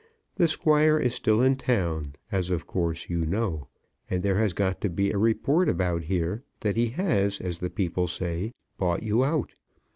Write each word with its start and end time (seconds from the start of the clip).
The 0.33 0.47
Squire 0.47 0.97
is 0.97 1.13
still 1.13 1.43
in 1.43 1.57
town, 1.57 2.13
as, 2.31 2.49
of 2.49 2.65
course, 2.65 3.07
you 3.07 3.23
know; 3.23 3.67
and 4.09 4.23
there 4.23 4.39
has 4.39 4.51
got 4.51 4.81
to 4.81 4.89
be 4.89 5.11
a 5.11 5.17
report 5.19 5.69
about 5.69 6.05
here 6.05 6.43
that 6.61 6.75
he 6.75 6.87
has, 6.87 7.39
as 7.39 7.59
the 7.59 7.69
people 7.69 8.07
say, 8.07 8.51
bought 8.79 9.03
you 9.03 9.23
out. 9.23 9.51